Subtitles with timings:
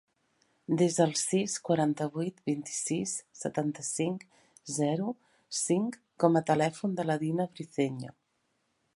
[0.77, 4.25] Desa el sis, quaranta-vuit, vint-i-sis, setanta-cinc,
[4.77, 5.11] zero,
[5.59, 8.15] cinc com a telèfon de la Dina Briceño.